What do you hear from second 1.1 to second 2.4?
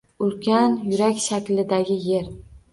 shaklidagi Yer…